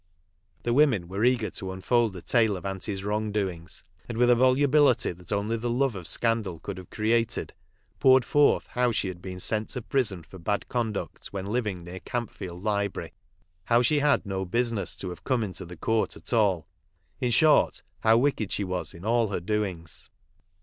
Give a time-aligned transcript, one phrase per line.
[0.63, 4.35] The women were eager to unfold a tale of Aunty's wrong doings, and with a
[4.35, 7.53] volubility that only the love of scandal could have created,
[7.99, 11.99] poured forth how she had been sent to prison for bad conduct when living near
[11.99, 13.13] Campfield library;
[13.65, 16.65] how she had no business to have come into the court at all;
[17.19, 20.09] in short, how wicked she was in all her doings.